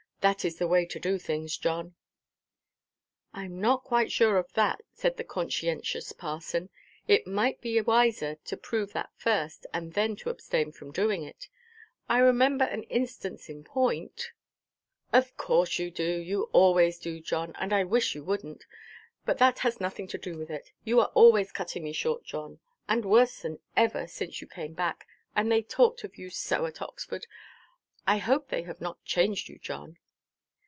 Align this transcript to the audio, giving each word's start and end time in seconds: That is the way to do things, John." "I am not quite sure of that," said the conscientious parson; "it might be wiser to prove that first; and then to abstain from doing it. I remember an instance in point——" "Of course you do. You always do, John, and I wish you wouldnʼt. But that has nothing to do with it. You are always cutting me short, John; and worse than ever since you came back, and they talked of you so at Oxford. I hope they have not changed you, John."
That 0.21 0.45
is 0.45 0.57
the 0.59 0.67
way 0.67 0.85
to 0.85 0.99
do 0.99 1.17
things, 1.17 1.57
John." 1.57 1.95
"I 3.33 3.45
am 3.45 3.59
not 3.59 3.83
quite 3.83 4.11
sure 4.11 4.37
of 4.37 4.53
that," 4.53 4.81
said 4.93 5.17
the 5.17 5.23
conscientious 5.23 6.11
parson; 6.11 6.69
"it 7.07 7.25
might 7.25 7.59
be 7.59 7.81
wiser 7.81 8.35
to 8.45 8.55
prove 8.55 8.93
that 8.93 9.09
first; 9.15 9.65
and 9.73 9.93
then 9.95 10.15
to 10.17 10.29
abstain 10.29 10.73
from 10.73 10.91
doing 10.91 11.23
it. 11.23 11.47
I 12.07 12.19
remember 12.19 12.65
an 12.65 12.83
instance 12.83 13.49
in 13.49 13.63
point——" 13.63 14.31
"Of 15.11 15.35
course 15.37 15.79
you 15.79 15.89
do. 15.89 16.19
You 16.19 16.51
always 16.53 16.99
do, 16.99 17.19
John, 17.19 17.55
and 17.55 17.73
I 17.73 17.83
wish 17.83 18.13
you 18.13 18.23
wouldnʼt. 18.23 18.61
But 19.25 19.39
that 19.39 19.57
has 19.65 19.81
nothing 19.81 20.05
to 20.09 20.19
do 20.19 20.37
with 20.37 20.51
it. 20.51 20.71
You 20.83 20.99
are 20.99 21.09
always 21.15 21.51
cutting 21.51 21.83
me 21.83 21.93
short, 21.93 22.23
John; 22.25 22.59
and 22.87 23.05
worse 23.05 23.41
than 23.41 23.57
ever 23.75 24.05
since 24.05 24.39
you 24.39 24.45
came 24.45 24.73
back, 24.75 25.07
and 25.35 25.51
they 25.51 25.63
talked 25.63 26.03
of 26.03 26.15
you 26.19 26.29
so 26.29 26.67
at 26.67 26.79
Oxford. 26.79 27.25
I 28.05 28.19
hope 28.19 28.49
they 28.49 28.61
have 28.61 28.79
not 28.81 29.03
changed 29.03 29.49
you, 29.49 29.57
John." 29.57 29.97